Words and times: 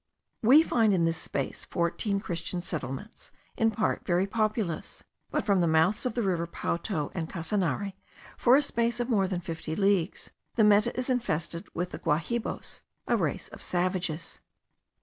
We 0.41 0.63
find 0.63 0.95
in 0.95 1.05
this 1.05 1.19
space 1.19 1.63
fourteen 1.63 2.19
Christian 2.19 2.59
settlements, 2.59 3.29
in 3.55 3.69
part 3.69 4.03
very 4.03 4.25
populous; 4.25 5.03
but 5.29 5.45
from 5.45 5.59
the 5.61 5.67
mouths 5.67 6.07
of 6.07 6.15
the 6.15 6.23
rivers 6.23 6.47
Pauto 6.51 7.11
and 7.13 7.29
Casanare, 7.29 7.93
for 8.35 8.55
a 8.55 8.63
space 8.63 8.99
of 8.99 9.11
more 9.11 9.27
than 9.27 9.41
fifty 9.41 9.75
leagues, 9.75 10.31
the 10.55 10.63
Meta 10.63 10.91
is 10.97 11.11
infested 11.11 11.71
by 11.75 11.85
the 11.85 11.99
Guahibos, 11.99 12.81
a 13.07 13.15
race 13.15 13.47
of 13.49 13.61
savages. 13.61 14.39